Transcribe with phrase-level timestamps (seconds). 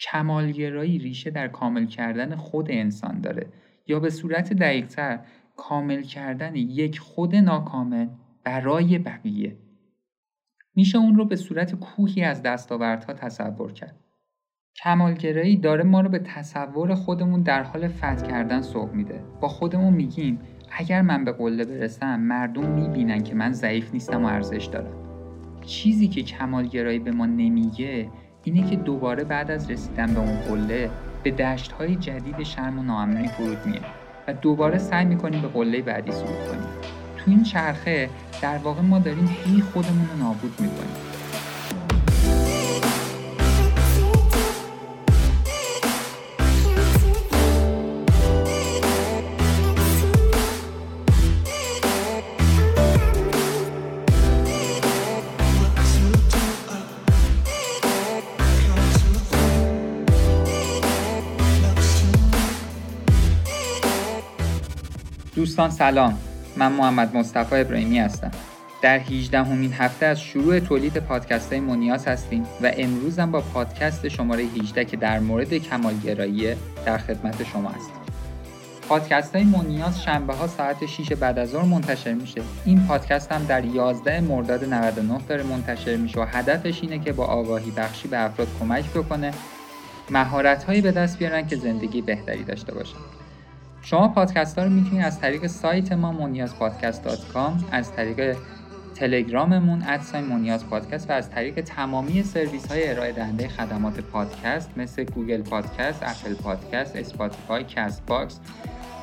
[0.00, 3.46] کمالگرایی ریشه در کامل کردن خود انسان داره.
[3.86, 5.20] یا به صورت دقیقتر
[5.56, 8.08] کامل کردن یک خود ناکامل
[8.44, 9.56] برای بقیه.
[10.74, 13.96] میشه اون رو به صورت کوهی از دستاوردها تصور کرد.
[14.84, 19.24] کمالگرایی داره ما رو به تصور خودمون در حال فتح کردن سوق میده.
[19.40, 20.38] با خودمون میگیم
[20.78, 24.94] اگر من به قله برسم مردم می‌بینن که من ضعیف نیستم و ارزش دارم.
[25.66, 28.08] چیزی که کمالگرایی به ما نمیگه
[28.54, 30.90] اینه که دوباره بعد از رسیدن به اون قله
[31.22, 33.80] به دشت های جدید شرم و ناامنی فرود میه
[34.28, 36.66] و دوباره سعی می‌کنیم به قله بعدی صعود کنیم.
[37.16, 38.10] تو این چرخه
[38.42, 41.07] در واقع ما داریم هی خودمون رو نابود می‌کنیم.
[65.38, 66.18] دوستان سلام.
[66.56, 68.30] من محمد مصطفی ابراهیمی هستم.
[68.82, 74.08] در 18 همین هفته از شروع تولید پادکست های مونیاس هستیم و امروزم با پادکست
[74.08, 76.54] شماره 18 که در مورد کمالگرایی
[76.86, 77.94] در خدمت شما هستیم
[78.88, 82.42] پادکست های مونیاس شنبه ها ساعت 6 بعد از ظهر منتشر میشه.
[82.64, 87.24] این پادکست هم در 11 مرداد 99 داره منتشر میشه و هدفش اینه که با
[87.24, 89.30] آگاهی بخشی به افراد کمک بکنه
[90.10, 93.17] مهارت هایی به دست بیارن که زندگی بهتری داشته باشن.
[93.82, 97.06] شما پادکست ها رو می‌تونید از طریق سایت ما مونیاز پادکست
[97.72, 98.36] از طریق
[98.94, 105.04] تلگراممون ادسای مونیاز پادکست و از طریق تمامی سرویس های ارائه دهنده خدمات پادکست مثل
[105.04, 108.38] گوگل پادکست، اپل پادکست، اسپاتیفای، کست باکس،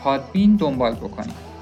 [0.03, 1.55] پادبین دنبال بکنید.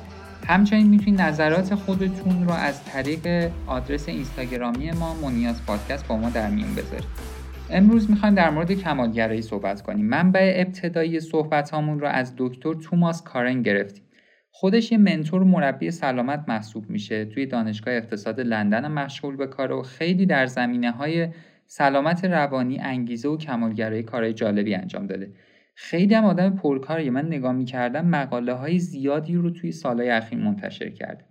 [0.48, 6.50] همچنین می‌تونید نظرات خودتون رو از طریق آدرس اینستاگرامی ما مونیاز پادکست با ما در
[6.50, 7.33] میون بذارید.
[7.76, 10.06] امروز می‌خوایم در مورد کمالگرایی صحبت کنیم.
[10.06, 14.04] منبع ابتدایی صحبت هامون رو از دکتر توماس کارن گرفتیم.
[14.52, 19.82] خودش یه منتور مربی سلامت محسوب میشه توی دانشگاه اقتصاد لندن مشغول به کار و
[19.82, 21.28] خیلی در زمینه های
[21.68, 25.32] سلامت روانی انگیزه و کمالگرایی کارهای جالبی انجام داده.
[25.76, 30.90] خیلی هم آدم پرکاریه من نگاه می‌کردم مقاله های زیادی رو توی سالهای اخیر منتشر
[30.90, 31.26] کرده.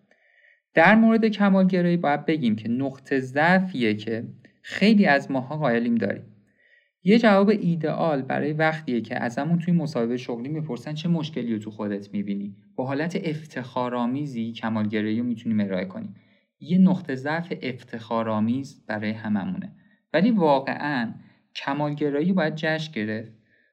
[0.74, 4.24] در مورد کمالگرایی باید بگیم که نقطه ضعفیه که
[4.62, 6.31] خیلی از ماها قائلیم داریم.
[7.04, 11.70] یه جواب ایدئال برای وقتیه که ازمون توی مصاحبه شغلی می‌پرسن چه مشکلی رو تو
[11.70, 12.56] خودت می‌بینی.
[12.76, 16.14] با حالت افتخارآمیزی کمالگرایی رو می‌تونیم ارائه کنیم.
[16.60, 19.72] یه نقطه ضعف افتخارآمیز برای هممونه.
[20.12, 21.14] ولی واقعا
[21.54, 23.32] کمالگرایی باید جشن گرفت.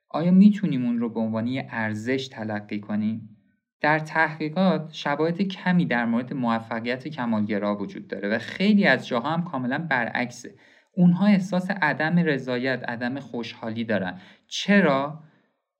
[0.09, 3.35] آیا می‌تونیم اون رو به عنوان یه ارزش تلقی کنیم؟
[3.81, 9.43] در تحقیقات شباهت کمی در مورد موفقیت کمالگرا وجود داره و خیلی از جاها هم
[9.43, 10.53] کاملا برعکسه.
[10.99, 14.19] اونها احساس عدم رضایت عدم خوشحالی دارن.
[14.47, 15.19] چرا؟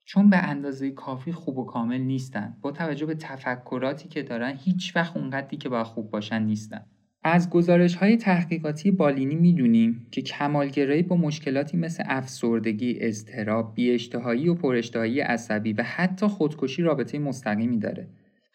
[0.04, 2.56] چون به اندازه کافی خوب و کامل نیستن.
[2.60, 6.80] با توجه به تفکراتی که دارن هیچ وقت اونقدری که باید خوب باشن نیستن.
[7.22, 14.54] از گزارش های تحقیقاتی بالینی می‌دونیم که کمالگرایی با مشکلاتی مثل افسردگی، اضطراب، بیاشتهایی و
[14.54, 18.08] پراشتهایی عصبی و حتی خودکشی رابطه مستقیمی داره.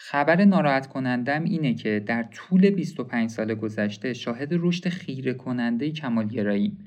[0.08, 6.78] خبر ناراحت کنندم اینه که در طول 25 سال گذشته شاهد رشد خیره کننده کمالگرایی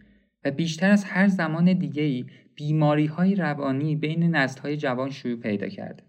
[0.44, 5.68] و بیشتر از هر زمان دیگه‌ای بیماری های روانی بین نسل های جوان شروع پیدا
[5.68, 6.02] کرده.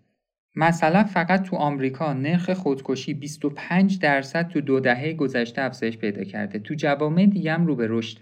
[0.56, 6.60] مثلا فقط تو آمریکا نرخ خودکشی 25 درصد تو دو دهه گذشته افزایش پیدا کرده.
[6.60, 8.18] تو جوامع دیگه هم رو به رشد.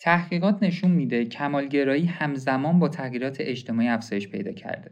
[0.00, 4.90] تحقیقات نشون میده کمالگرایی همزمان با تغییرات اجتماعی افزایش پیدا کرده.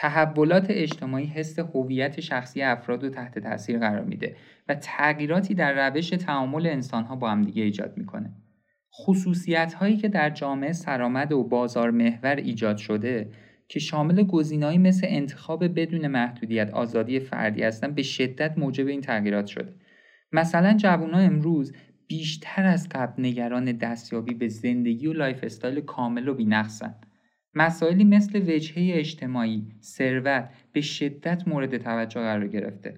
[0.00, 4.36] تحولات اجتماعی حس هویت شخصی افراد رو تحت تاثیر قرار میده
[4.68, 8.32] و تغییراتی در روش تعامل انسانها با همدیگه ایجاد می‌کنه.
[8.94, 13.30] خصوصیت هایی که در جامعه سرآمد و بازار محور ایجاد شده
[13.68, 19.46] که شامل گزینه‌هایی مثل انتخاب بدون محدودیت آزادی فردی هستن به شدت موجب این تغییرات
[19.46, 19.74] شده.
[20.32, 21.72] مثلا جوانها امروز
[22.06, 26.94] بیشتر از قبل نگران دستیابی به زندگی و lifestyle کامل و بینقصن.
[27.54, 32.94] مسائلی مثل وجهه اجتماعی، ثروت به شدت مورد توجه قرار گرفته.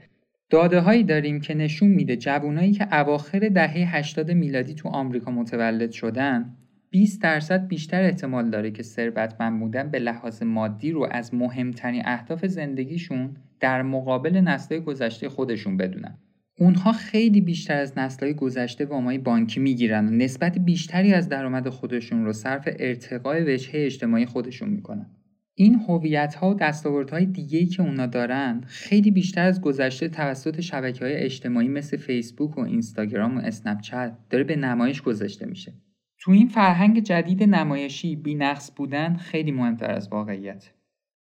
[0.51, 5.91] داده هایی داریم که نشون میده جوانایی که اواخر دهه 80 میلادی تو آمریکا متولد
[5.91, 6.57] شدن
[6.91, 12.47] 20 درصد بیشتر احتمال داره که ثروتمند بودن به لحاظ مادی رو از مهمترین اهداف
[12.47, 16.19] زندگیشون در مقابل نسل‌های گذشته خودشون بدونن.
[16.63, 22.25] اونها خیلی بیشتر از نسل‌های گذشته وامای بانکی می‌گیرن و نسبت بیشتری از درآمد خودشون
[22.25, 25.07] رو صرف ارتقای وجهه اجتماعی خودشون می‌کنن.
[25.55, 31.05] این هویت ها و دستاوردهای دیگه که اونا دارن خیلی بیشتر از گذشته توسط شبکه
[31.05, 35.73] های اجتماعی مثل فیسبوک و اینستاگرام و اسنپ چت داره به نمایش گذاشته میشه.
[36.19, 40.71] تو این فرهنگ جدید نمایشی بینقص بودن خیلی مهمتر از واقعیت.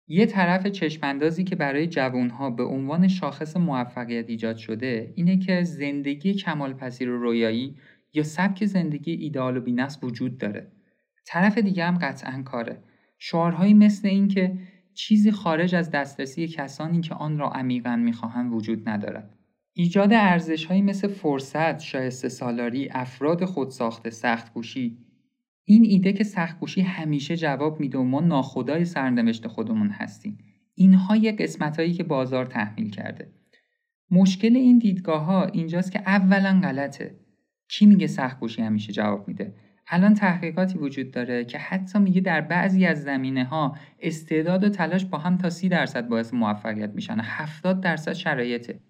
[0.07, 6.35] یه طرف چشماندازی که برای جوانها به عنوان شاخص موفقیت ایجاد شده اینه که زندگی
[6.35, 7.77] کمالپذیر و رویایی
[8.13, 10.73] یا سبک زندگی ایدئال و بینقص وجود داره.
[11.27, 12.83] طرف دیگه هم قطعا کاره.
[13.19, 14.59] شعارهایی مثل این که
[14.95, 19.39] چیزی خارج از دسترسی کسانی که آن را عمیقا می‌خواهند وجود ندارد.
[19.73, 25.04] ایجاد ارزشهایی مثل فرصت، شایسته سالاری، افراد خودساخته، سختگوشی
[25.65, 30.39] این ایده که سختگوشی همیشه جواب میده و ما ناخدای سرنوشت خودمون هستیم.
[30.75, 33.33] اینها یه قسمت که بازار تحمیل کرده.
[34.11, 37.15] مشکل این دیدگاه ها اینجاست که اولا غلطه.
[37.69, 39.55] کی میگه سختگوشی همیشه جواب میده؟
[39.89, 45.05] الان تحقیقاتی وجود داره که حتی میگه در بعضی از زمینه ها استعداد و تلاش
[45.05, 48.81] با هم تا سی درصد باعث موفقیت میشن 70 درصد شرایطه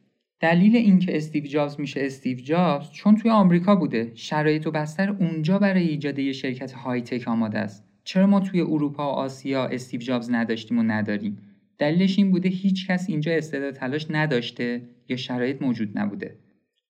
[0.40, 4.12] دلیل اینکه استیو جابز میشه استیو جابز چون توی آمریکا بوده.
[4.14, 7.84] شرایط و بستر اونجا برای ایجاد یه شرکت های تک آماده است.
[8.04, 11.38] چرا ما توی اروپا و آسیا استیو جابز نداشتیم و نداریم؟
[11.78, 16.38] دلیلش این بوده هیچ کس اینجا استعداد تلاش نداشته یا شرایط موجود نبوده.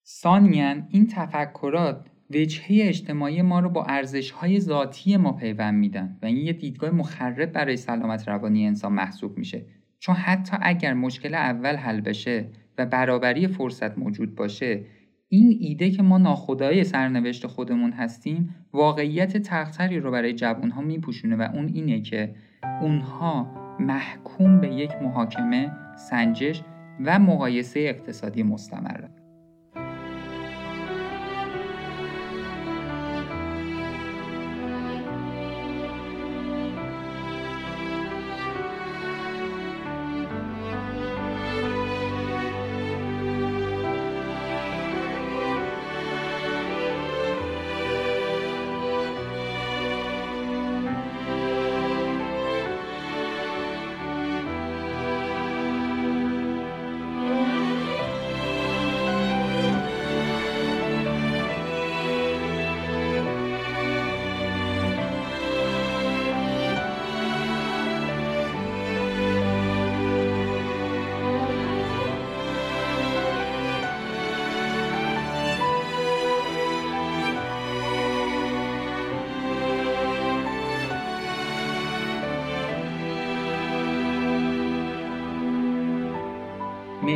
[0.06, 6.36] ثانیا این تفکرات وجهه اجتماعی ما رو با ارزش‌های ذاتی ما پیوند میدن و این
[6.36, 9.66] یه دیدگاه مخرب برای سلامت روانی انسان محسوب میشه.
[9.98, 14.84] چون حتی اگر مشکل اول حل بشه و برابری فرصت موجود باشه
[15.28, 21.48] این ایده که ما ناخدای سرنوشت خودمون هستیم واقعیت تختری رو برای جوانها میپوشونه و
[21.54, 22.34] اون اینه که
[22.80, 23.46] اونها
[23.80, 26.62] محکوم به یک محاکمه، سنجش
[27.04, 29.23] و مقایسه اقتصادی مستمره.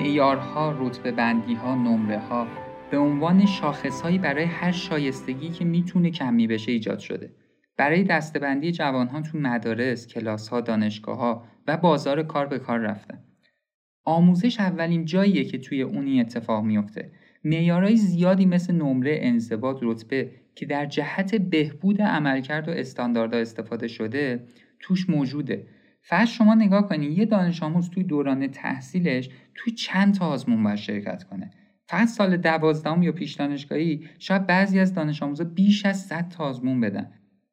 [0.08, 2.46] معیارها، رتبه بندی ها، نمره ها
[2.90, 7.31] به عنوان شاخصهایی برای هر شایستگی که می‌تونه کمی بشه ایجاد شده.
[7.76, 13.19] برای دستبندی جوانها تو مدارس، کلاس ها، دانشگاه ها و بازار کار به کار رفتن.
[14.05, 17.10] آموزش اولین جاییه که توی اونی اتفاق میفته.
[17.44, 24.44] معیارهای زیادی مثل نمره، انضباط، رتبه که در جهت بهبود عملکرد و استانداردها استفاده شده
[24.81, 25.66] توش موجوده
[26.08, 30.76] فقط شما نگاه کنید یه دانش آموز توی دوران تحصیلش توی چند تا آزمون باید
[30.76, 31.50] شرکت کنه.
[31.87, 36.44] فقط سال دوازدهم یا پیش دانشگاهی شاید بعضی از دانش آموزا بیش از 100 تا
[36.44, 37.12] آزمون بدن.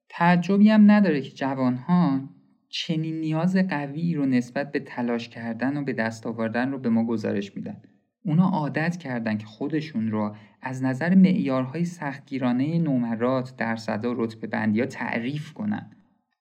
[0.09, 2.29] تعجبی هم نداره که جوانها
[2.69, 7.05] چنین نیاز قوی رو نسبت به تلاش کردن و به دست آوردن رو به ما
[7.05, 7.81] گزارش میدن.
[8.25, 14.79] اونا عادت کردن که خودشون رو از نظر معیارهای سختگیرانه نمرات، درصد و رتبه بندی
[14.79, 15.91] ها تعریف کنن.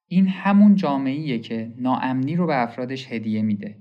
[0.07, 3.79] این همون جامعیه که ناامنی رو به افرادش هدیه میده.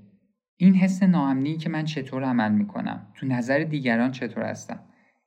[0.57, 4.79] این حس ناامنی که من چطور عمل می‌کنم؟ تو نظر دیگران چطور هستم؟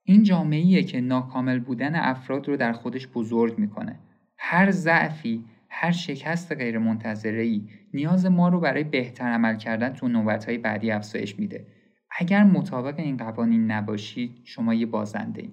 [0.02, 3.98] این جامعیه که ناکامل بودن افراد رو در خودش بزرگ می‌کنه.
[4.38, 6.78] هر ضعفی هر شکست غیر
[7.24, 11.66] ای نیاز ما رو برای بهتر عمل کردن تو نوبتهای بعدی افزایش میده.
[12.18, 15.50] اگر مطابق این قوانین نباشید شما یه بازنده ای.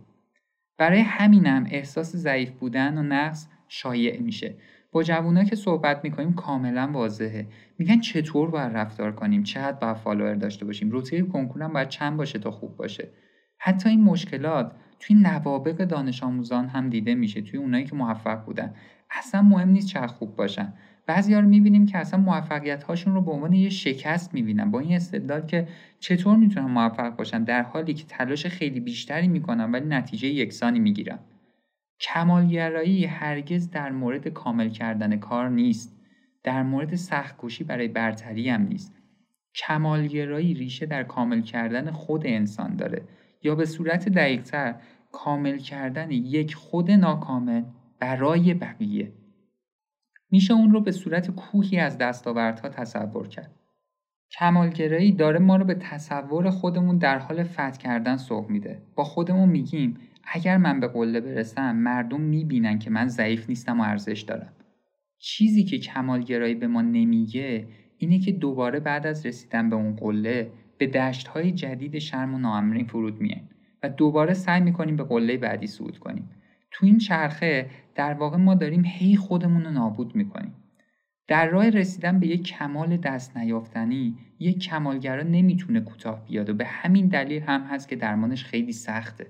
[0.77, 4.55] برای همینم احساس ضعیف بودن و نقص شایع میشه.
[4.93, 7.47] با جوونا که صحبت می‌کنیم کاملا واضحه.
[7.77, 12.39] میگن چطور باید رفتار کنیم؟ چقدر باید فالوور داشته باشیم؟ رتبه کنکورم باید چند باشه
[12.39, 13.07] تا خوب باشه؟
[13.57, 18.73] حتی این مشکلات توی نوابق دانش آموزان هم دیده میشه توی اونایی که موفق بودن.
[19.11, 20.73] اصلا مهم نیست چقدر خوب باشن.
[21.05, 24.95] بعضی رو می‌بینیم که اصلا موفقیت هاشون رو به عنوان یه شکست می‌بینن با این
[24.95, 25.67] استدلال که
[25.99, 31.19] چطور می‌تونن موفق باشن؟ در حالی که تلاش خیلی بیشتری می‌کنن ولی نتیجه یکسانی می‌گیرن.
[31.99, 35.99] کمالگرایی هرگز در مورد کامل کردن کار نیست.
[36.43, 38.95] در مورد سختکوشی برای برتری هم نیست.
[39.55, 43.01] کمالگرایی ریشه در کامل کردن خود انسان داره.
[43.43, 44.75] یا به صورت دقیقتر
[45.11, 47.63] کامل کردن یک خود ناکامل
[47.99, 49.11] برای بقیه.
[50.31, 53.51] میشه اون رو به صورت کوهی از دستاوردها تصور کرد.
[54.39, 58.81] کمالگرایی داره ما رو به تصور خودمون در حال فتح کردن سوق میده.
[58.95, 63.83] با خودمون میگیم اگر من به قله برسم مردم می‌بینن که من ضعیف نیستم و
[63.83, 64.53] ارزش دارم.
[65.17, 70.51] چیزی که کمالگرایی به ما نمیگه اینه که دوباره بعد از رسیدن به اون قله
[70.77, 73.49] به دشت های جدید شرم و ناامنی فرود میایم
[73.83, 76.29] و دوباره سعی می‌کنیم به قله بعدی صعود کنیم.
[76.71, 80.53] تو این چرخه در واقع ما داریم هی خودمون رو نابود می‌کنیم.
[81.27, 86.65] در راه رسیدن به یک کمال دست نیافتنی یک کمالگرا نمی‌تونه کوتاه بیاد و به
[86.65, 89.27] همین دلیل هم هست که درمانش خیلی سخته.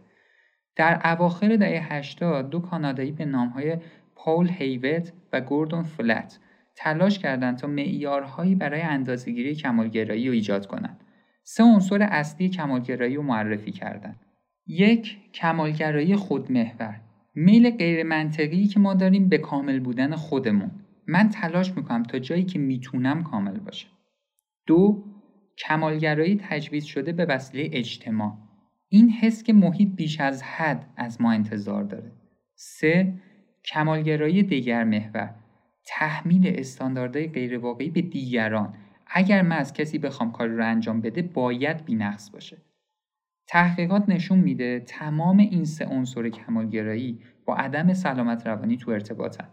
[0.75, 3.77] در اواخر دهه 80 دو کانادایی به نامهای
[4.15, 6.39] پاول هیوت و گوردون فلت
[6.75, 10.99] تلاش کردند تا معیارهایی برای اندازهگیری کمالگرایی رو ایجاد کنند.
[11.43, 14.19] سه عنصر اصلی کمالگرایی رو معرفی کردند.
[14.67, 17.01] یک کمالگرایی خودمحور
[17.35, 20.71] میل غیر منطقی که ما داریم به کامل بودن خودمون
[21.07, 23.87] من تلاش می‌کنم تا جایی که می‌تونم کامل باشه
[24.67, 25.03] دو
[25.57, 28.37] کمالگرایی تجویز شده به وسیله اجتماع
[28.93, 32.11] این حس که محیط بیش از حد از ما انتظار داره.
[32.55, 33.13] سه
[33.65, 35.35] کمالگرایی دیگر محور.
[35.85, 38.73] تحمیل استانداردهای غیرواقعی به دیگران.
[39.07, 42.57] اگر من از کسی بخوام کاری رو انجام بده باید بینقص باشه.
[43.47, 49.47] تحقیقات نشون میده تمام این سه عنصر کمالگرایی با عدم سلامت روانی تو ارتباطن.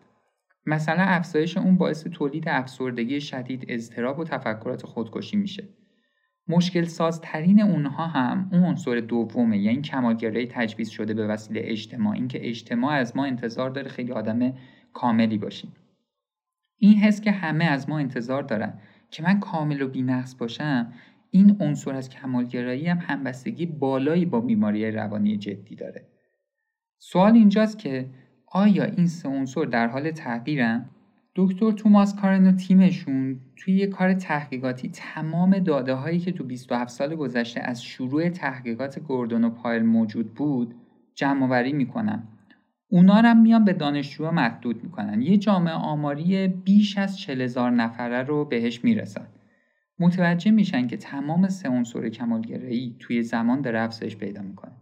[0.67, 5.69] مثلا افزایش اون باعث تولید افسردگی شدید اضطراب و تفکرات خودکشی میشه.
[6.51, 12.15] مشکل سازترین اونها هم اون عنصر دومه یعنی کمالگرایی تجویز شده به وسیله اجتماع.
[12.15, 14.53] اینکه اجتماع از ما انتظار داره خیلی آدم
[14.93, 15.73] کاملی باشیم.
[16.77, 18.75] این حس که همه از ما انتظار دارن
[19.11, 20.93] که من کامل و بینقص باشم
[21.31, 26.07] این عنصر از کمالگرایی هم همبستگی بالایی با بیماری روانی جدی داره.
[26.99, 28.11] سوال اینجاست که
[28.47, 30.91] آیا این سه عنصر در حال تغییرن؟
[31.41, 36.91] دکتر توماس کارن و تیمشون توی یه کار تحقیقاتی تمام داده هایی که تو 27
[36.91, 40.75] سال گذشته از شروع تحقیقات گوردون و پایل موجود بود
[41.15, 42.23] جمع آوری می‌کنن.
[42.89, 45.23] اونا رو میان به دانشجوها محدود می‌کنن.
[45.23, 49.27] یه جامعه آماری بیش از 40 هزار نفره رو بهش می‌رسن.
[49.99, 54.73] متوجه میشن که تمام سه عنصر کمالگرایی توی زمان داره افزایش پیدا می‌کنه.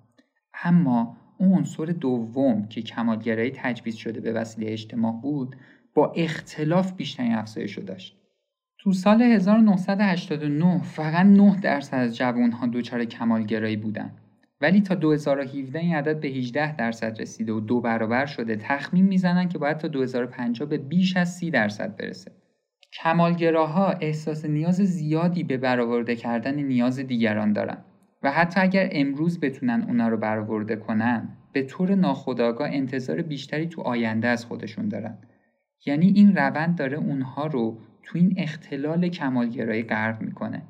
[0.64, 5.56] اما اون عنصر دوم که کمالگرایی تجویز شده به وسیله اجتماع بود
[5.98, 8.16] با اختلاف بیشترین افزایش رو داشت.
[8.78, 14.10] تو سال 1989 فقط 9 درصد از جوانها دچار کمالگرایی بودن.
[14.60, 19.48] ولی تا 2017 این عدد به 18 درصد رسیده و دو برابر شده تخمین می‌زنن
[19.48, 22.32] که باید تا 2050 به بیش از 30 درصد برسه.
[22.92, 27.78] کمالگراها احساس نیاز زیادی به برآورده کردن نیاز دیگران دارن
[28.22, 33.82] و حتی اگر امروز بتونن اونا رو برآورده کنن به طور ناخودآگاه انتظار بیشتری تو
[33.82, 35.18] آینده از خودشون دارن.
[35.86, 40.62] یعنی این روند داره اونها رو تو این اختلال کمالگرایی غرق می‌کنه.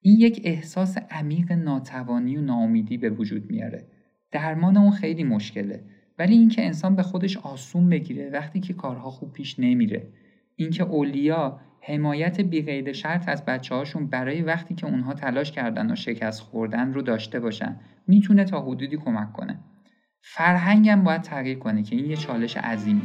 [0.00, 3.86] این یک احساس عمیق ناتوانی و ناامیدی به وجود میاره.
[4.32, 5.84] درمان اون خیلی مشکله
[6.18, 10.08] ولی اینکه انسان به خودش آسون بگیره وقتی که کارها خوب پیش نمیره.
[10.56, 15.96] اینکه اولیا حمایت بیقید شرط از بچه هاشون برای وقتی که اونها تلاش کردن و
[15.96, 19.58] شکست خوردن رو داشته باشن می‌تونه تا حدودی کمک کنه.
[20.20, 23.02] فرهنگم باید تغییر کنه که این یه چالش عظیمی.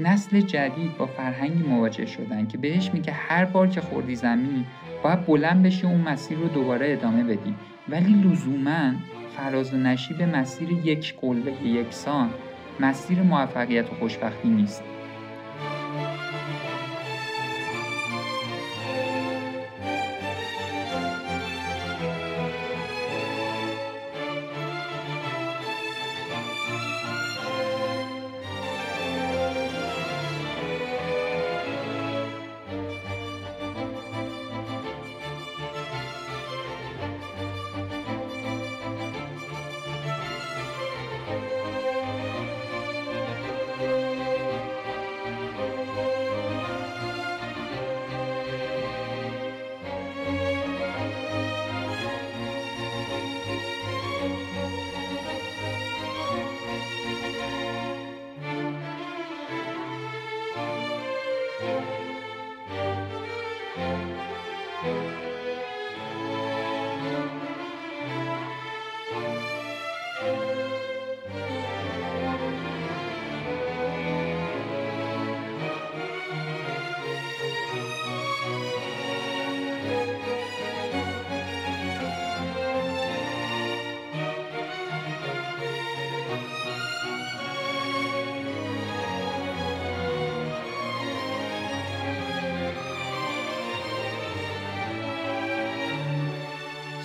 [0.00, 4.64] نسل جدید با فرهنگی مواجه شدن که بهش میگه هر بار که خوردی زمین
[5.02, 7.54] باید بلند بشی اون مسیر رو دوباره ادامه بدی.
[7.88, 8.92] ولی لزوما
[9.36, 12.30] فراز و نشیب مسیر یک قلبه یکسان
[12.80, 14.82] مسیر موفقیت و خوشبختی نیست.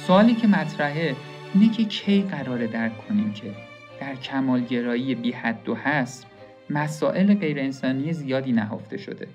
[0.08, 1.16] سوالی که مطرحه
[1.54, 3.52] اینه که کی قراره درک کنیم که
[4.02, 6.28] در کمالگرایی بی حد و حصر
[6.70, 9.28] مسائل غیر انسانی زیادی نهفته شده.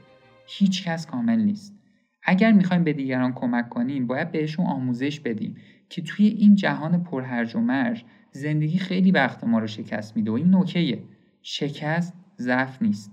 [0.47, 1.75] هیچ کس کامل نیست.
[2.23, 5.56] اگر می‌خوایم به دیگران کمک کنیم باید بهشون آموزش بدیم
[5.88, 10.35] که توی این جهان پرهرج و مرج زندگی خیلی وقت ما رو شکست میده و
[10.35, 11.02] این نوکیه.
[11.42, 13.12] شکست ضعف نیست.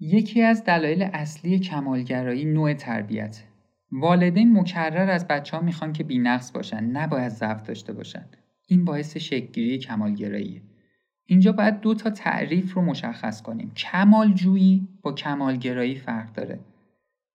[0.00, 3.42] یکی از دلایل اصلی کمالگرایی نوع تربیت.
[3.92, 8.24] والدین مکرر از بچه ها می‌خوان که بینقص باشن نباید ضعف داشته باشن.
[8.66, 10.62] این باعث شکلگیری کمالگراییه.
[11.26, 13.72] اینجا باید دو تا تعریف رو مشخص کنیم.
[13.76, 16.60] کمالجویی با کمالگرایی فرق داره.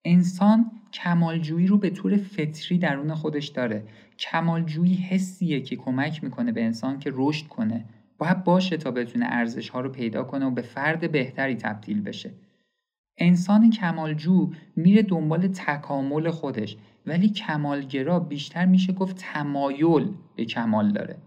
[0.05, 3.83] انسان کمالجویی رو به طور فطری درون خودش داره.
[4.19, 7.85] کمالجویی حسیه که کمک می‌کنه به انسان که رشد کنه.
[8.17, 12.31] باید باشه تا بتونه ارزش ها رو پیدا کنه و به فرد بهتری تبدیل بشه.
[13.17, 21.17] انسان کمالجو میره دنبال تکامل خودش ولی کمالگرا بیشتر میشه گفت تمایل به کمال داره.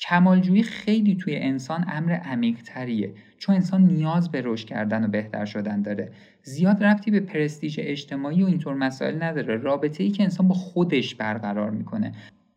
[0.00, 5.44] کمالجویی خیلی توی انسان امر عمیق تریه چون انسان نیاز به رشد کردن و بهتر
[5.44, 6.12] شدن داره.
[6.42, 9.56] زیاد رفتی به پرستیژ اجتماعی و اینطور مسائل نداره.
[9.56, 12.12] رابطه ای که انسان با خودش برقرار می‌کنه.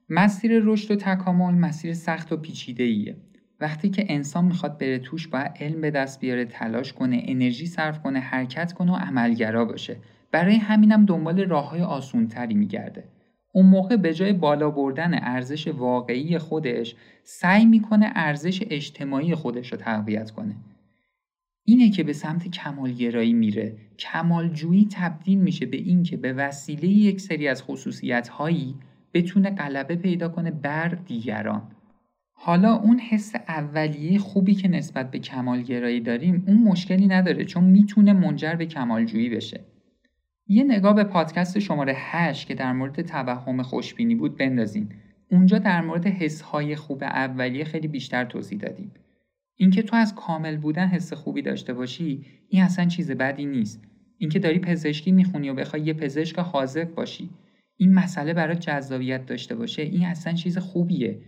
[0.10, 3.16] مسیر رشد و تکامل مسیر سخت و پیچیده ایه
[3.60, 8.02] وقتی که انسان می‌خواد بره توش باید علم به دست بیاره تلاش کنه انرژی صرف
[8.02, 9.98] کنه حرکت کنه و عملگرا باشه.
[10.32, 13.04] برای همینم دنبال راه های آسونتری میگرده.
[13.54, 19.78] اون موقع به جای بالا بردن ارزش واقعی خودش سعی می‌کنه ارزش اجتماعی خودش رو
[19.78, 20.56] تقویت کنه.
[21.64, 23.78] اینه که به سمت کمالگرایی میره.
[24.00, 28.76] کمالجویی تبدیل میشه به اینکه به وسیله یک سری از خصوصیت هایی
[29.14, 31.62] بتونه غلبه پیدا کنه بر دیگران.
[32.40, 38.14] حالا اون حس اولیه خوبی که نسبت به کمالگرایی داریم اون مشکلی نداره چون می‌تونه
[38.14, 39.60] منجر به کمالجویی بشه
[40.48, 44.90] یه نگاه به پادکست شماره 8 که در مورد توهم خوشبینی بود بندازین.
[45.32, 48.92] اونجا در مورد حسهای خوب اولیه خیلی بیشتر توضیح دادیم.
[49.56, 53.84] اینکه تو از کامل بودن حس خوبی داشته باشی این اصلا چیز بدی نیست.
[54.18, 57.30] اینکه داری پزشکی می‌خونی و بخوای یه پزشک حاضق باشی
[57.78, 61.20] این مسئله برای جذابیت داشته باشه این اصلا چیز خوبیه.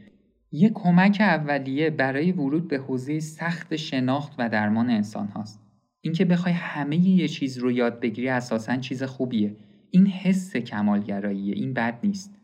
[0.51, 5.59] یه کمک اولیه برای ورود به حوزه سخت شناخت و درمان انسان هاست.
[6.01, 9.55] اینکه بخوای همه یه چیز رو یاد بگیری اساسا چیز خوبیه.
[9.91, 12.35] این حس کمالگراییه این بد نیست.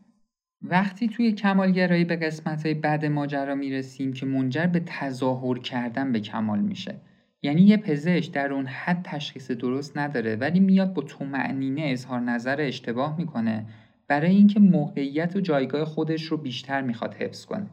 [0.62, 6.20] وقتی توی کمالگرایی به قسمت های بد ماجرا می‌رسیم که منجر به تظاهر کردن به
[6.20, 6.94] کمال میشه.
[7.42, 12.20] یعنی یه پزشک در اون حد تشخیص درست نداره ولی میاد با تو معنینه اظهار
[12.20, 13.66] نظر اشتباه می‌کنه
[14.08, 17.66] برای اینکه موقعیت و جایگاه خودش رو بیشتر می‌خواد حفظ کنه.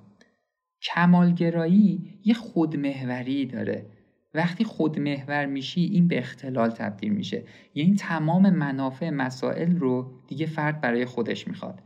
[0.83, 3.85] کمالگرایی یه خودمهوری داره.
[4.33, 7.43] وقتی خودمحور میشی این به اختلال تبدیل میشه.
[7.75, 11.79] یعنی تمام منافع مسائل رو دیگه فرد برای خودش می‌خواد.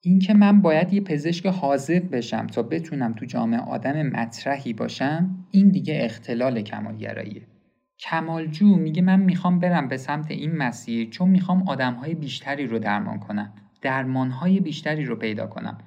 [0.00, 5.68] اینکه من باید یه پزشک حاضر بشم تا بتونم تو جامعه آدم مطرحی باشم این
[5.68, 7.42] دیگه اختلال کمالگراییه.
[7.98, 13.18] کمالجو میگه من می‌خوام برم به سمت این مسیر چون می‌خوام آدمهای بیشتری رو درمان
[13.18, 13.52] کنم.
[13.82, 15.78] درمانهای بیشتری رو پیدا کنم.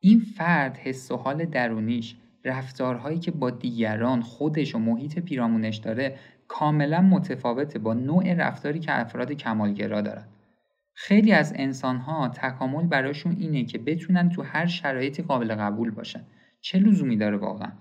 [0.00, 6.18] این فرد حس و حال درونیش رفتارهایی که با دیگران خودش و محیط پیرامونش داره
[6.48, 10.24] کاملا متفاوته با نوع رفتاری که افراد کمالگرا دارن.
[10.94, 16.24] خیلی از انسانها تکامل براشون اینه که بتونن تو هر شرایطی قابل قبول باشن.
[16.60, 17.72] چه لزومی داره واقعا؟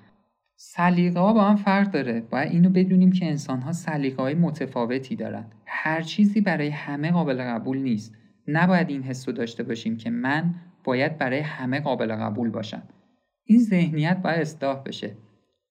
[0.56, 5.16] سلیقه ها با هم فرق داره باید اینو بدونیم که انسان ها سلیقه های متفاوتی
[5.16, 5.46] دارن.
[5.66, 8.16] هر چیزی برای همه قابل قبول نیست.
[8.48, 10.56] نباید این حس داشته باشیم که من
[10.88, 12.84] باید برای همه قابل قبول باشم.
[13.44, 15.12] این ذهنیت باید اصلاح بشه.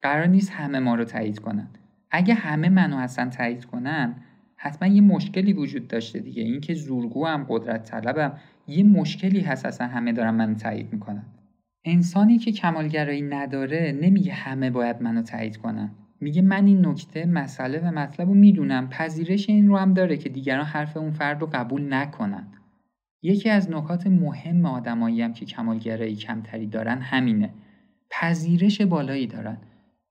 [0.03, 1.69] قرار نیست همه ما رو تایید کنن.
[2.11, 4.15] اگه همه منو اصلا تایید کنن
[4.57, 6.43] حتما یه مشکلی وجود داشته دیگه.
[6.43, 8.33] اینکه زورگو هم قدرت طلبم
[8.69, 11.27] یه مشکلی هست اصلا همه دارن منو تایید می‌کنن.
[11.85, 15.91] انسانی که کمالگرایی نداره نمیگه همه باید منو تایید کنن.
[16.21, 18.89] میگه من این نکته مسئله و مطلب رو می‌دونم.
[18.89, 22.47] پذیرش این رو هم داره که دیگران حرف اون فرد رو قبول نکنن.
[23.27, 27.51] یکی از نکات مهم آدمایی هم که کمالگرایی کمتری دارن همینه.
[28.11, 29.57] پذیرش بالایی دارن.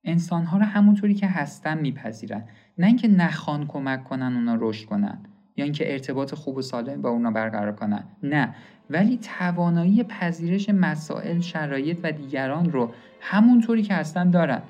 [0.03, 2.43] انسانها رو همونطوری که هستن میپذیرن.
[2.77, 5.19] نه اینکه نخوان کمک کنن اونا رشد کنن.
[5.57, 8.03] یا اینکه ارتباط خوب و سالم با اونا برقرار کنن.
[8.23, 8.55] نه.
[8.89, 14.61] ولی توانایی پذیرش مسائل شرایط و دیگران رو همونطوری که هستن دارن.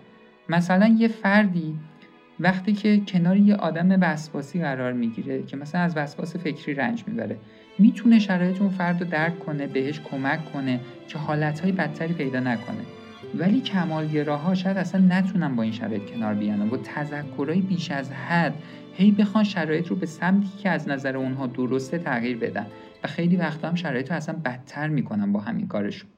[0.50, 1.76] مثلا یه فردی
[2.40, 7.38] وقتی که کنار یه آدم وسواسی قرار می‌گیره که مثلا از وسواس فکری رنج می‌بره.
[7.78, 12.86] می‌تونه شرایط اون فرد رو درک کنه بهش کمک کنه که حالتهای بدتری پیدا نکنه.
[13.38, 18.54] ولی کمالگراها شاید اصلا نتونن با این شرایط کنار بیان و تذکرهای بیش از حد
[18.94, 22.66] هی بخوان شرایط رو به سمتی که از نظر اونها درسته تغییر بدن.
[23.04, 26.10] و خیلی وقتا هم شرایط رو اصلا بدتر می‌کنن با همین کارشون.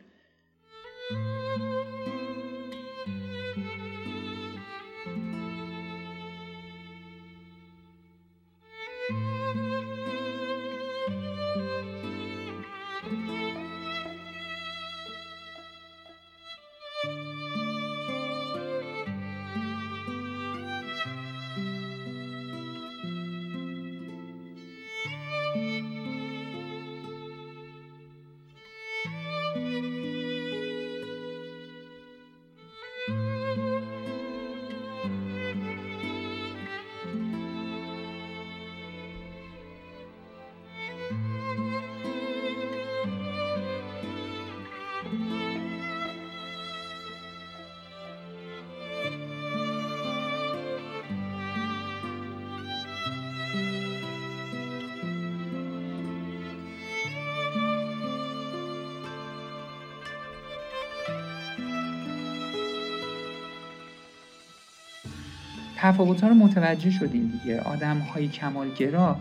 [65.77, 67.61] تفاوت رو متوجه شدیم دیگه.
[67.61, 69.17] آدم های کمالگرا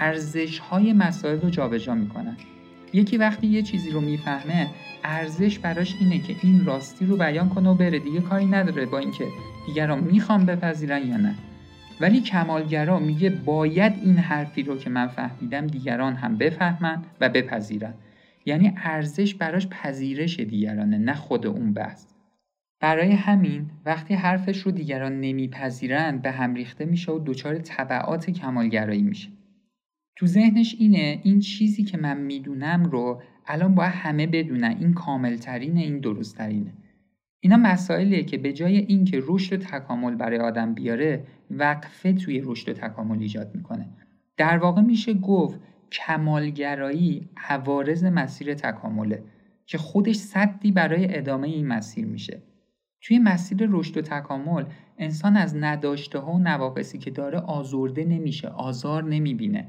[0.00, 2.36] ارزش های مسائل رو جابجا می‌کنن.
[2.92, 4.66] یکی وقتی یه چیزی رو می‌فهمه
[5.04, 7.98] ارزش براش اینه که این راستی رو بیان کنه و بره.
[7.98, 9.24] دیگه کاری نداره با اینکه
[9.66, 11.34] دیگران می‌خوام بپذیرن یا نه.
[12.00, 17.94] ولی کمالگرا میگه باید این حرفی رو که من فهمیدم دیگران هم بفهمن و بپذیرن.
[18.46, 22.09] یعنی ارزش براش پذیرش دیگرانه نه خود اون بحث.
[22.80, 29.02] برای همین وقتی حرفش رو دیگران نمیپذیرند به هم ریخته میشه و دچار طبعات کمالگرایی
[29.02, 29.28] میشه.
[30.16, 34.76] تو ذهنش اینه این چیزی که من می‌دونم رو الان باید همه بدونن.
[34.80, 36.72] این کاملترینه این درستترینه.
[37.40, 42.68] اینا مسائلیه که به جای اینکه رشد و تکامل برای آدم بیاره وقفه توی رشد
[42.68, 43.88] و تکامل ایجاد می‌کنه.
[44.36, 45.60] در واقع میشه گفت
[45.92, 49.22] کمالگرایی عوارض مسیر تکامله
[49.66, 52.42] که خودش صدی برای ادامه این مسیر میشه.
[53.00, 54.64] توی مسیر رشد و تکامل
[54.98, 59.68] انسان از نداشته ها و نواقصی که داره آزرده نمیشه آزار نمی‌بینه.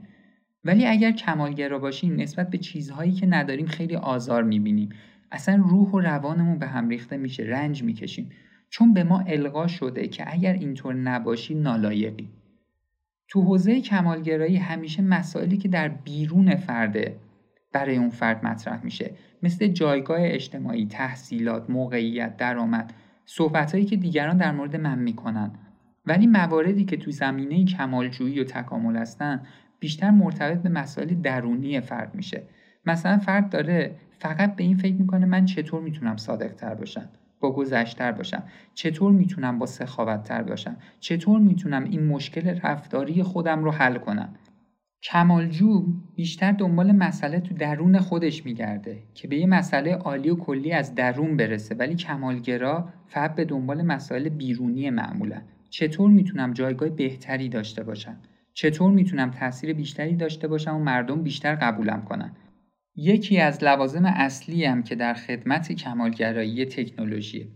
[0.65, 4.89] ولی اگر کمالگرا باشیم نسبت به چیزهایی که نداریم خیلی آزار می‌بینیم.
[5.31, 8.29] اصلا روح و روانمون به هم ریخته میشه رنج می‌کشیم.
[8.69, 12.29] چون به ما القا شده که اگر اینطور نباشی نالایقی.
[13.27, 17.15] تو حوزه کمالگرایی همیشه مسائلی که در بیرون فرده
[17.73, 19.11] برای اون فرد مطرح میشه.
[19.43, 22.93] مثل جایگاه اجتماعی، تحصیلات، موقعیت، درآمد،
[23.25, 25.51] صحبتهایی که دیگران در مورد من می‌کنن.
[26.05, 29.41] ولی مواردی که تو زمینه کمالجویی و تکامل هستن
[29.79, 32.43] بیشتر مرتبط به مسائل درونی فرد میشه.
[32.85, 37.51] مثلا فرد داره فقط به این فکر می‌کنه من چطور می‌تونم صادق تر باشم با
[37.51, 43.71] گذشتر باشم چطور می‌تونم با سخاوت تر باشم چطور می‌تونم این مشکل رفتاری خودم رو
[43.71, 44.35] حل کنم.
[45.03, 45.85] کمالجو
[46.15, 50.95] بیشتر دنبال مسئله تو درون خودش میگرده که به یه مسئله عالی و کلی از
[50.95, 55.41] درون برسه ولی کمالگرا فقط به دنبال مسائل بیرونی معمولا.
[55.69, 58.17] چطور می‌تونم جایگاه بهتری داشته باشم؟
[58.53, 62.35] چطور می‌تونم تاثیر بیشتری داشته باشم و مردم بیشتر قبولم کنن؟
[62.95, 67.47] یکی از لوازم اصلی هم که در خدمت کمالگرایی تکنولوژیه.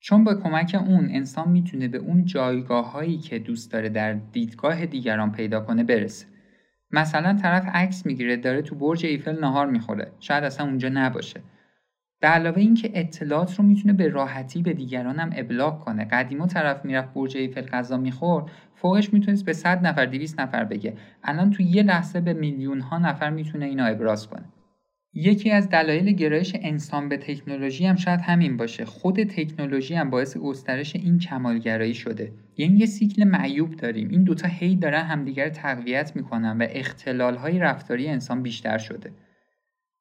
[0.00, 4.86] چون با کمک اون انسان می‌تونه به اون جایگاه هایی که دوست داره در دیدگاه
[4.86, 6.33] دیگران پیدا کنه برسه.
[6.94, 10.12] مثلا طرف عکس می‌گیره داره تو برج ایفل نهار می‌خوره.
[10.20, 11.40] شاید اصلا اونجا نباشه.
[12.20, 16.04] به علاوه اینکه اطلاعات رو می‌تونه به راحتی به دیگران هم ابلاغ کنه.
[16.04, 20.96] قدیما طرف می‌رفت برج ایفل غذا می‌خورد فوقش می‌تونست به 100 نفر 200 نفر بگه.
[21.24, 24.44] الان تو یه لحظه به میلیون ها نفر می‌تونه اینو ابراز کنه.
[25.16, 28.84] یکی از دلایل گرایش انسان به تکنولوژی هم شاید همین باشه.
[28.84, 32.32] خود تکنولوژی هم باعث گسترش این کمالگرایی شده.
[32.56, 34.08] یعنی یه سیکل معیوب داریم.
[34.08, 39.10] این دوتا هی دارن همدیگر تقویت می‌کنن و اختلال های رفتاری انسان بیشتر شده.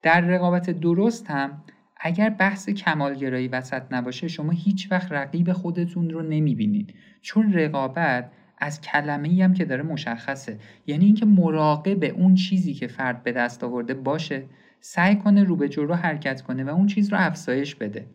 [0.02, 1.64] در رقابت درست هم
[1.98, 6.94] اگر بحث کمالگرایی وسط نباشه شما هیچ وقت رقیب خودتون رو نمی‌بینید.
[7.22, 10.60] چون رقابت از کلمه ای هم که داره مشخصه.
[10.88, 14.44] یعنی اینکه مراقب اون چیزی که فرد به دست آورده باشه.
[14.86, 18.06] سعی کنه رو به جلو حرکت کنه و اون چیز رو افزایش بده.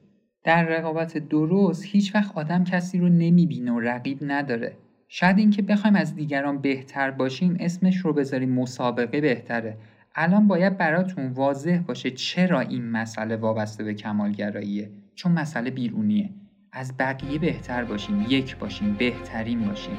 [0.45, 4.77] در رقابت درست هیچ وقت آدم کسی رو نمی‌بینه و رقیب نداره.
[5.09, 9.77] شاید اینکه بخوایم از دیگران بهتر باشیم اسمش رو بذاریم مسابقه بهتره.
[10.15, 14.91] الان باید براتون واضح باشه چرا این مسئله وابسته به کمالگراییه.
[15.15, 16.31] چون مسئله بیرونیه.
[16.73, 19.97] از بقیه بهتر باشیم یک باشیم بهترین باشیم.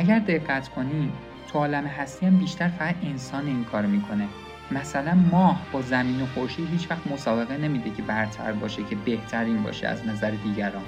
[0.00, 1.12] اگر دقت کنیم
[1.48, 4.28] تو عالم هستی هم بیشتر فقط انسان این کار می‌کنه.
[4.70, 9.62] مثلا ماه با زمین و خورشید هیچ وقت مسابقه نمیده که برتر باشه که بهترین
[9.62, 10.82] باشه از نظر دیگران.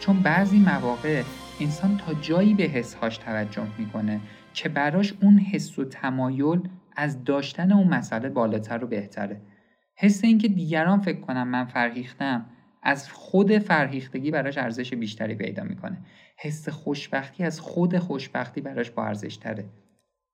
[0.00, 1.22] چون بعضی مواقع
[1.60, 4.20] انسان تا جایی به حسهاش توجه می‌کنه
[4.54, 6.60] که براش اون حس و تمایل
[6.96, 9.40] از داشتن اون مسئله بالاتر و بهتره.
[9.96, 12.46] حس اینکه دیگران فکر کنم من فرهیختم
[12.82, 15.98] از خود فرهیختگی براش ارزش بیشتری پیدا می‌کنه.
[16.42, 19.64] حس خوشبختی از خود خوشبختی براش با ارزش تره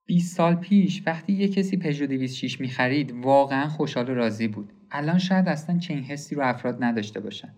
[0.05, 4.73] 20 سال پیش وقتی یه کسی پژو 206 می‌خرید واقعا خوشحال و راضی بود.
[4.91, 7.53] الان شاید اصلا چنین حسی رو افراد نداشته باشن.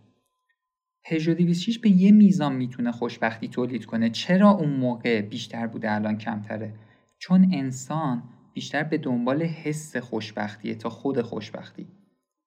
[1.06, 4.10] پژو 206 به یه میزان می‌تونه خوشبختی تولید کنه.
[4.10, 6.74] چرا اون موقع بیشتر بوده الان کمتره؟
[7.20, 11.88] چون انسان بیشتر به دنبال حس خوشبختیه تا خود خوشبختی.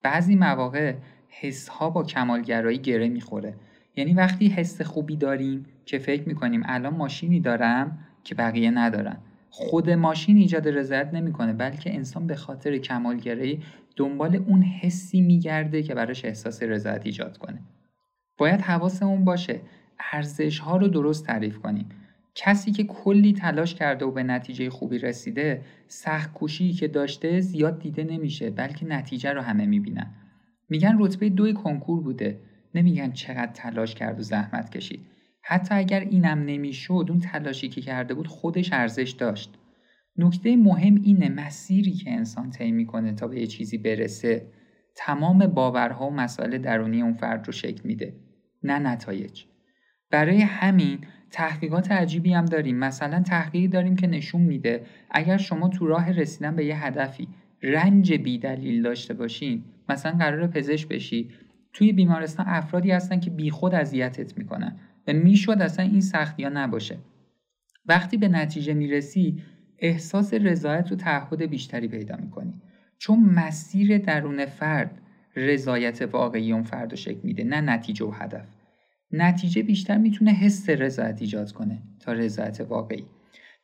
[0.03, 0.95] بعضی مواقع
[1.29, 3.55] حس ها با کمالگرایی گره می‌خوره.
[3.97, 9.16] یعنی وقتی حس خوبی داریم که فکر می‌کنیم الان ماشینی دارم که بقیه ندارن.
[9.51, 13.62] خود ماشین ایجاد رضایت نمی‌کنه بلکه انسان به خاطر کمالگرایی
[13.97, 17.62] دنبال اون حسی میگرده که براش احساس رضایت ایجاد کنه.
[18.38, 19.61] باید حواسمون باشه
[20.12, 21.88] ارزش ها رو درست تعریف کنیم.
[22.35, 27.79] کسی که کلی تلاش کرده و به نتیجه خوبی رسیده سخت کوشی که داشته زیاد
[27.79, 30.11] دیده نمیشه بلکه نتیجه رو همه می‌بینن.
[30.68, 32.40] میگن رتبه دوی کنکور بوده.
[32.75, 35.12] نمیگن چقدر تلاش کرد و زحمت کشید.
[35.42, 39.59] حتی اگر اینم نمی‌شد اون تلاشی که کرده بود خودش ارزش داشت.
[40.16, 44.46] نکته مهم اینه مسیری که انسان طی می‌کنه تا به یه چیزی برسه
[44.96, 48.14] تمام باورها و مسائل درونی اون فرد رو شکل میده
[48.62, 49.44] نه نتایج.
[50.11, 50.98] برای همین
[51.31, 52.78] تحقیقات عجیبی هم داریم.
[52.78, 57.28] مثلا تحقیقی داریم که نشون میده اگر شما تو راه رسیدن به یه هدفی
[57.62, 61.31] رنج بیدلیل داشته باشین مثلا قرار پزشک بشی
[61.72, 64.76] توی بیمارستان افرادی هستن که بیخود اذیتت می‌کنن.
[65.07, 66.99] و می‌شد اصلا این سختی ها نباشه.
[67.87, 69.43] وقتی به نتیجه می‌رسی
[69.79, 72.62] احساس رضایت و تعهد بیشتری پیدا می‌کنی.
[72.99, 75.01] چون مسیر درون فرد
[75.37, 78.47] رضایت واقعی اون فرد رو شکل میده نه نتیجه و هدف.
[79.11, 83.05] نتیجه بیشتر می‌تونه حس رضایت ایجاد کنه تا رضایت واقعی.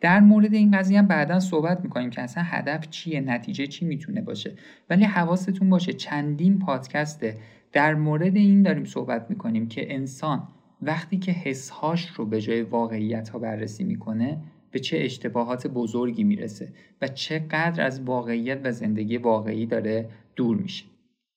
[0.01, 4.21] در مورد این قضیه هم بعدا صحبت می‌کنیم که اصلا هدف چیه نتیجه چی می‌تونه
[4.21, 4.55] باشه.
[4.91, 7.39] ولی حواستون باشه چندین پادکسته
[7.73, 10.49] در مورد این داریم صحبت می‌کنیم که انسان
[10.83, 14.39] وقتی که حسهاش رو به جای واقعیت ها بررسی می‌کنه
[14.71, 20.85] به چه اشتباهات بزرگی می‌رسه و چقدر از واقعیت و زندگی واقعی داره دور میشه.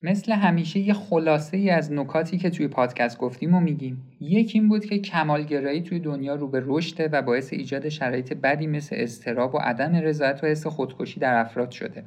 [0.04, 4.04] مثل همیشه یه خلاصه ای از نکاتی که توی پادکست گفتیم و میگیم.
[4.20, 8.68] یکی این بود که کمالگرایی توی دنیا رو به رشده و باعث ایجاد شرایط بدی
[8.68, 12.04] مثل استراب و عدم رضایت و حس خودکشی در افراد شده.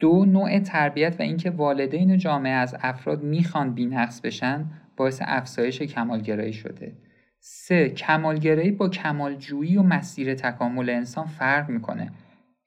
[0.00, 6.52] دو نوع تربیت و اینکه والدین جامعه از افراد می‌خوان بینقص بشن باعث افزایش کمالگرایی
[6.52, 6.96] شده
[7.38, 12.10] سه کمالگرایی با کمالجویی و مسیر تکامل انسان فرق می‌کنه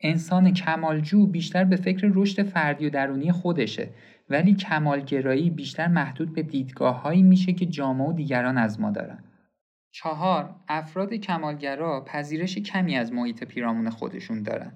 [0.02, 3.90] انسان کمالجو بیشتر به فکر رشد فردی و درونی خودشه
[4.30, 9.24] ولی کمالگرایی بیشتر محدود به دیدگاه میشه که جامعه و دیگران از ما دارن.
[9.92, 14.72] چهار افراد کمالگرا پذیرش کمی از محیط پیرامون خودشون دارن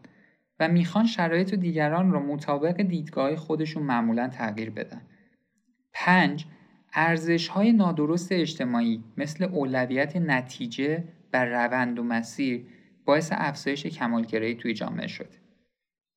[0.60, 5.02] و می‌خوان شرایط و دیگران را مطابق دیدگاه خودشون معمولا تغییر بدن.
[5.94, 6.46] پنج
[6.94, 12.66] ارزش های نادرست اجتماعی مثل اولویت نتیجه بر روند و مسیر
[13.06, 15.42] باعث افزایش کمالگرایی توی جامعه شده.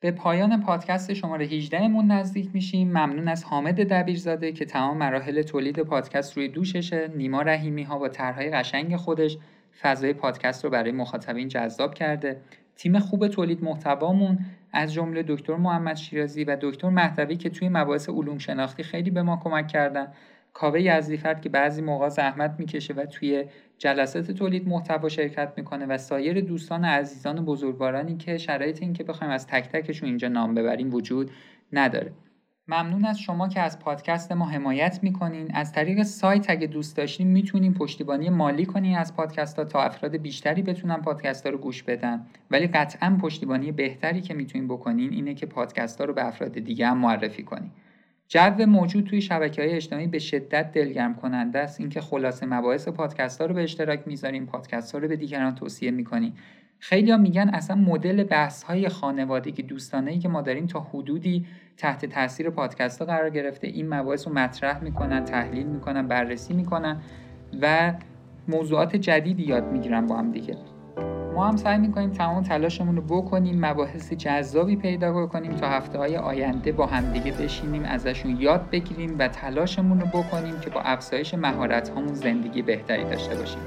[0.00, 2.88] به پایان پادکست شماره 18 مون نزدیک میشیم.
[2.88, 8.08] ممنون از حامد دبیرزاده که تمام مراحل تولید پادکست روی دوششه نیما رحیمی ها با
[8.08, 9.38] طرحهای قشنگ خودش
[9.80, 12.40] فضای پادکست رو برای مخاطبین جذاب کرده.
[12.76, 14.38] تیم خوب تولید محتوامون
[14.72, 19.22] از جمله دکتر محمد شیرازی و دکتر مهدوی که توی مباحث علوم شناختی خیلی به
[19.22, 20.12] ما کمک کردن.
[20.54, 23.44] کاوه یزدیفرد که بعضی موقع زحمت می‌کشه و توی
[23.78, 29.04] جلسات تولید محتوا شرکت می‌کنه و سایر دوستان عزیزان و بزرگوارانی که شرایط این که
[29.04, 31.30] بخوایم از تک تکشون اینجا نام ببریم وجود
[31.72, 32.12] نداره.
[32.68, 35.54] ممنون از شما که از پادکست ما حمایت می‌کنین.
[35.54, 40.16] از طریق سایت اگه دوست داشتین می‌تونین پشتیبانی مالی کنین از پادکست ها تا افراد
[40.16, 42.26] بیشتری بتونن پادکست ها رو گوش بدن.
[42.50, 46.86] ولی قطعا پشتیبانی بهتری که می‌تونین بکنین اینه که پادکست ها رو به افراد دیگه
[46.86, 47.70] هم معرفی کنین.
[48.28, 51.80] جو موجود توی شبکه های اجتماعی به شدت دلگرم کننده است.
[51.80, 55.90] اینکه خلاصه مباحث پادکست ها رو به اشتراک می‌ذاریم پادکست ها رو به دیگران توصیه
[55.90, 56.34] می‌کنیم.
[56.78, 61.46] خیلی ها میگن اصلا مدل بحث های خانوادگی دوستانه ای که ما داریم تا حدودی
[61.76, 63.66] تحت تاثیر پادکست ها قرار گرفته.
[63.66, 67.00] این مباحث رو مطرح می‌کنن تحلیل می‌کنن بررسی می‌کنن
[67.62, 67.94] و
[68.48, 70.56] موضوعات جدیدی یاد می‌گیرن با هم دیگه.
[71.34, 76.16] ما هم سعی می‌کنیم تمام تلاشمون رو بکنیم مباحث جذابی پیدا کنیم تا هفته های
[76.16, 81.90] آینده با همدیگه بشینیم ازشون یاد بگیریم و تلاشمون رو بکنیم که با افزایش مهارت
[81.90, 83.60] همون زندگی بهتری داشته باشیم.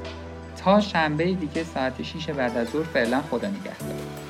[0.58, 4.27] تا شنبه دیگه ساعت 6 بعد از ظهر فعلا خدا نگهدار.